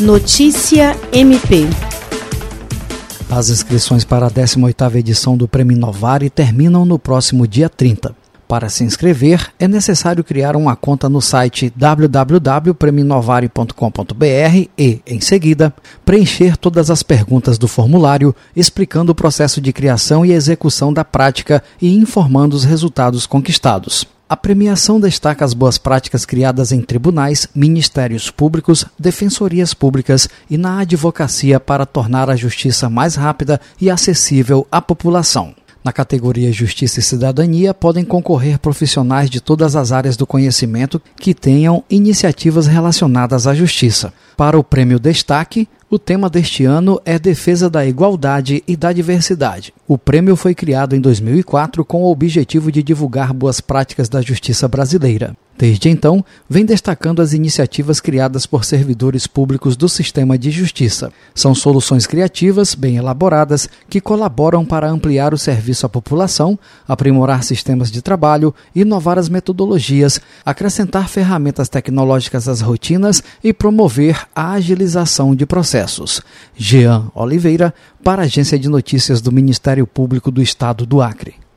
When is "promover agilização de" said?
73.54-75.46